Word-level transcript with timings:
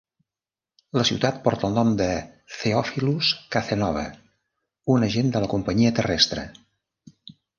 La 0.99 1.03
ciutat 1.09 1.35
porta 1.47 1.67
el 1.69 1.75
nom 1.79 1.91
de 1.99 2.07
Theophilus 2.53 3.29
Cazenove, 3.55 4.05
un 4.97 5.07
agent 5.09 5.31
de 5.35 5.43
la 5.45 5.51
companyia 5.55 5.95
terrestre. 6.01 6.47